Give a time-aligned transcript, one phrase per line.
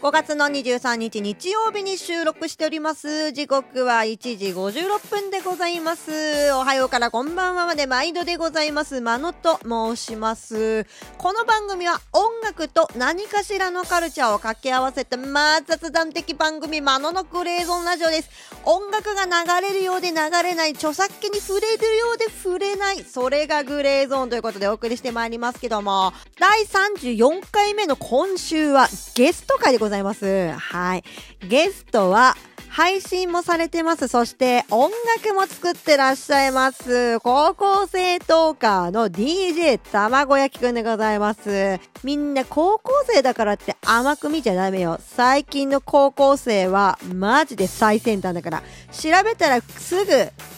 [0.00, 3.32] 5月の23日日曜日に収録しております。
[3.32, 6.10] 時刻は1時56分でございます。
[6.54, 9.02] おはようからこんばんはまで毎度でございます。
[9.02, 10.86] まのと申します。
[11.18, 18.30] この番組は音楽と何かしらのカルチャーを掛け合わせたまあ雑談的番組まののグレーゾンラジオです。
[18.64, 23.04] 音楽が流れるようで流れない著作権に触れるようで触れない。
[23.04, 26.14] それがグレーゾーンということでお送りしてまいりますけども。
[26.38, 29.89] 第34回目の今週はゲスト会でございます。
[29.90, 30.52] ざいます。
[30.52, 31.04] はい。
[31.48, 32.36] ゲストは、
[32.70, 34.06] 配信もされてます。
[34.06, 37.18] そして音楽も作ってらっしゃいます。
[37.18, 41.80] 高校生トーカーの DJ 卵焼きくんでございます。
[42.04, 45.00] みんな高校生だからって甘く見ちゃダメよ。
[45.02, 48.62] 最近の高校生はマジで最先端だから。
[48.92, 50.06] 調べたらすぐ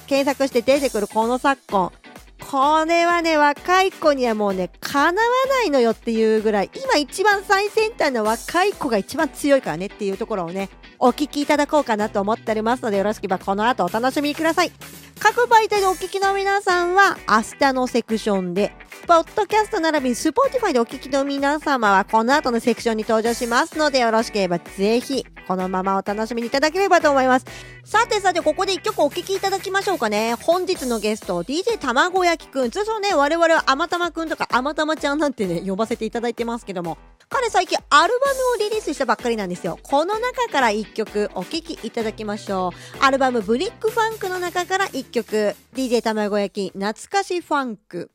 [0.07, 1.93] 検索して出てくるこの昨今。
[2.53, 14.73] これはね、若い子にはもうね、かなわないのよっていうぐらい、今一番最先端の若い子が一番強いからねっていうところをね、お聞きいただこうかなと思っておりますので、よろしければこの後お楽しみください。
[15.19, 27.47] 各媒体でお聞きの皆さんは、明日のセクションで、ポッドキャスト並びに Spotify でお聞きの皆様は、この後のセクションに登場しますので、よろしければぜひ、このままお楽しみにいただければと思います。
[27.85, 30.35] さてさて、ここで一曲お聴きいただきましょうかね。
[30.35, 32.71] 本日のゲスト、DJ 卵焼きくん。
[32.71, 36.97] 通常ね、我々はあまたまくんとかあまたまちゃんなんてね、呼ばせていただいてますけども、
[37.29, 39.81] 彼最近アルバムをリリースしたばっかりなんですよ。
[39.83, 43.05] この中から一曲お聴きいただきましょう。
[43.05, 48.11] アルバムブリックファンクの中から一曲、DJ 卵焼き懐かしファンク。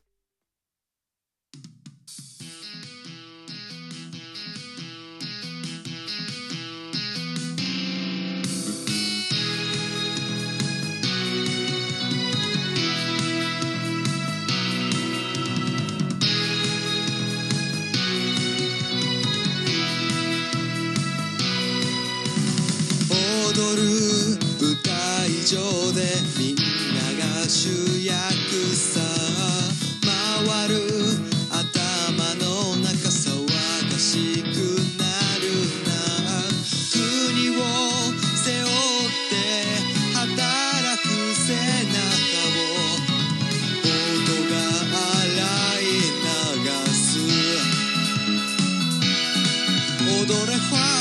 [50.28, 50.97] 踊れ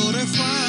[0.00, 0.67] ファン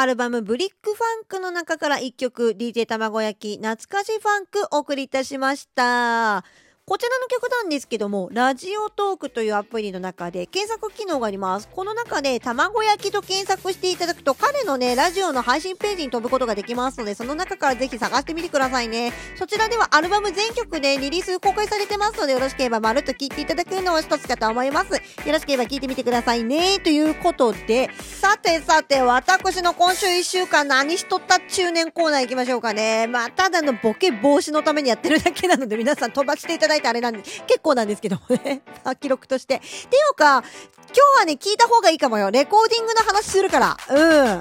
[0.00, 6.42] アルバムブリックファンクの中から1曲 DJ 卵焼き懐かしファンクお送りいたしました。
[6.90, 11.68] こちらの曲なんですけども、ラジオトークというアプリの中で検索機能があります。
[11.68, 19.12] この中で卵焼きと検索していただくと彼のね、ラジオの配信ページに飛ぶことができますので、その中からぜひ探してみてくださいね。
[19.36, 24.92] そちらではアルバム全曲でリリース公開されてますので、よろしければまるっと聴いていただくのを一つかと思います。
[24.94, 25.00] よ
[25.32, 26.80] ろしければ聴いてみてくださいね。
[26.80, 33.06] ということで、さてさて、私の今週1週間何しとった中年コーナー行きましょうかね。
[33.06, 38.62] まあ、ただのボケ防止のためにやってるだけなので、皆さん飛ばしていただいてあれなんで、結構なんですけどもね。
[39.00, 39.56] 記録として。
[39.56, 39.68] ってい
[40.12, 40.42] うか、
[40.88, 42.30] 今日はね、聞いた方がいいかもよ。
[42.30, 43.76] レコーディングの話するから。
[43.88, 44.38] うん。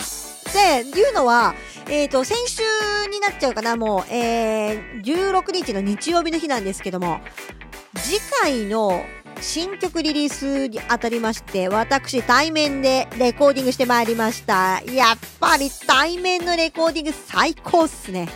[0.53, 1.53] で、いうのは、
[1.87, 2.63] えっ、と、先週
[3.09, 7.19] になっちゃうかな、もう、えー、16日の日曜日の日なんですけども、
[7.95, 9.03] 次回の
[9.41, 14.81] 新曲リリースにあたりまして、私対面でレコーディングしてまいりました。
[14.81, 18.27] やっぱり対面のレコーディング最高っすね。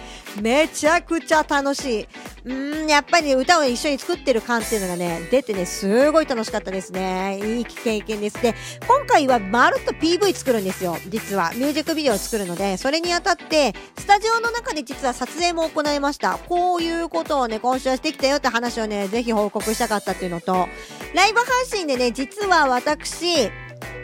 [0.42, 2.08] めちゃくちゃ楽しい。
[2.46, 7.40] うん、やっぱり歌を一緒に作ってる感っていうのがね、出てね、すごい楽しかったですね。
[7.58, 8.42] いい経験です。
[8.42, 8.54] で、
[8.88, 10.98] 今回はまるっと PV 作るんですよ。
[11.08, 11.52] 実は。
[11.56, 16.38] ミュージックビデオを作るので、それにあたって、スタジオの中で実は撮影も行いました。
[16.50, 20.68] こういうことをね、今週はしてきたよって話をね、ぜひ報告したかったっていうのと、
[21.14, 23.50] ライブ配信でね、実は私、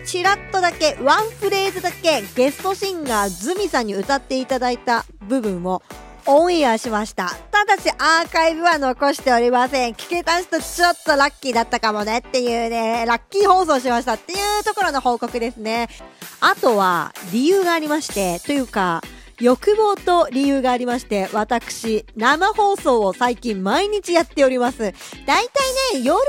[0.05, 5.83] チラッとだけ、ワンフレーズだけ、ゲストシンガーズミさんに歌っていただいた部分を、
[6.25, 7.29] オンエアしました。
[7.51, 9.93] ただしアーカイブは残しておりません。
[9.93, 15.87] 聞けた人ちょっとラッキーだったかもねっていうね、ラッキー放送しましたっていうところの報告ですね。
[16.41, 19.01] あとは理由がありまして、というか、
[19.39, 24.79] 欲望と理由がありまして、私、生放送を最近毎日やっております。
[24.79, 24.93] だい
[25.25, 25.33] た
[25.95, 26.19] いね、夜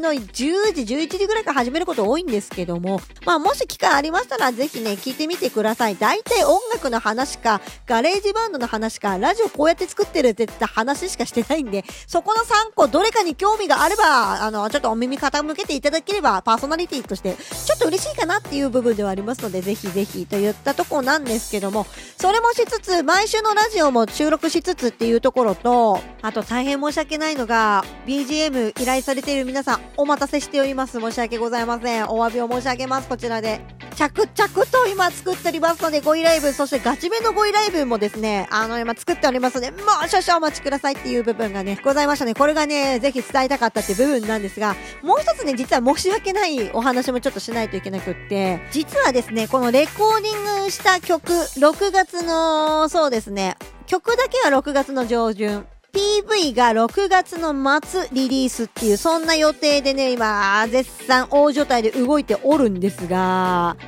[0.00, 5.96] の10時、11時ぐらいから始めること多いんですけども、まあもし機会ありましたらぜひね、聞いてみてください。
[5.96, 21.86] だいたい音楽の話か、ガレージバンドの話か、ラジオこうやって作ってるってった話しかしてないんで、そこの3個どれかに興味があれば、あの、ちょっとお耳傾けていただければ、パーソナリティとして、ちょっと嬉しいかなっていう部分ではありますので、ぜひぜひといったとこなんですけども、
[22.16, 31.00] それもしつつ、毎週のラジオも収録しつつっていうところと、あと大変申し訳ないのが、BGM 依頼されている皆さん、お待たせしております。
[31.00, 32.04] 申し訳ございません。
[32.06, 33.08] お詫びを申し上げます。
[33.08, 33.75] こちらで。
[33.96, 42.34] 着々と今作っておりますので、ご依頼文、そしてガチめのご依頼文もですね、あの、今作っておりますので、もう少々お待ちくださいっていう部分がね、ございましたね。
[42.34, 55.64] これがね、ぜひ伝えたかったっていう部分なんですが、もう一つね、実は申し訳ないお話もちょっとしないといけなくって、実はですね、このレコーディングした曲、6月の、そうですね、曲だけは6月の上旬、
[55.96, 63.78] PV が6月の末リリースっていう、そんな予定でね、今、絶賛大状態で動いておるんですが、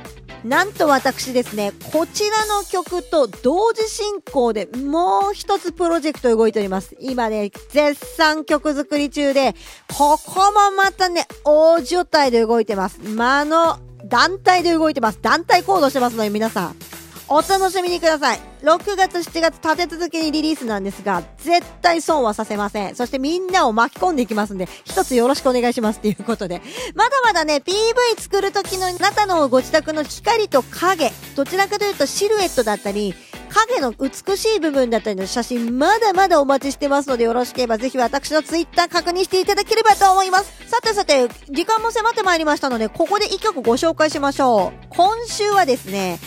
[0.43, 6.95] なんと私ですね、こちらの曲と同時進行でもう一つプロジェクト動いております。
[6.99, 9.53] 今ね、絶賛曲作り中で、
[9.95, 12.99] ここもまたね、大状態で動いてます。
[13.01, 15.19] まあの、団体で動いてます。
[15.21, 16.88] 団体行動してますので皆さん。
[17.31, 18.39] お楽しみにください。
[18.63, 22.95] 6月、7月立て続けにリリースなんですが、絶対損はさせません。
[22.95, 26.61] そしてみんなを巻き込んでいきますんで、一つよろしくお願いしますっていうことで。
[26.95, 33.13] まだまだね、PV 作る時のあなたのご自宅の光と影、どちらかというとシルエットだったり、
[33.49, 40.51] 影の美しい部分だったりの写真、まだまだお待ちしてますので、よろしければぜひ私のツイッター確認していただければと思います。
[40.67, 44.87] さてさて、時間も迫ってまいりましたので、ここで一曲ご紹介しましょう。
[44.89, 46.19] 今週はですね、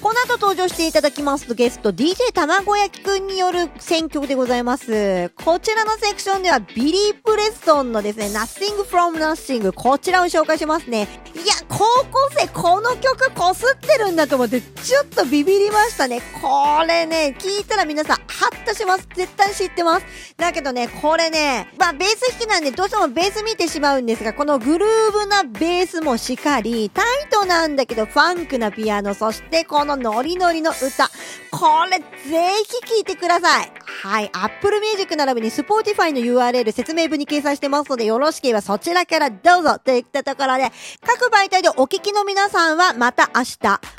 [0.00, 5.28] この後登場していただきますとゲスト DJ 卵焼きくんによる選曲でございます。
[5.44, 11.06] こちらのセクションではビリー・プレストンのですね、Nothing from Nothing こちらを紹介しますね。
[11.34, 16.22] いや、高校生この曲こすってるんだと思ってちょっとビビりましたね。
[16.40, 19.06] これね、聞いたら皆さんハッとします。
[19.14, 20.06] 絶対知ってます。
[20.38, 31.08] だけどね、これね、まあベース弾きなんでどうしてもベース見てしまうんですが、このグルーブなベースもしっかり、タイトなんだけどファンクなピアノ、そしてこのノリノリの歌。
[31.50, 33.72] これぜひ聴いてください。
[34.02, 34.30] はい。
[34.32, 40.70] Apple Music 並びに Spotify の URL 説明文に掲載してますので、よろしければそちらからどうぞといったところで、
[41.04, 43.58] 各媒体でお聞きの皆さんはまた明日、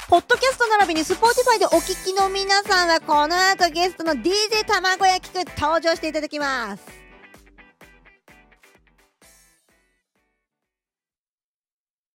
[0.10, 7.00] ポッドキャスト並びに Spotify でお聞きの皆さんはこの後ゲストの DJ 卵焼きくん登場していただきます。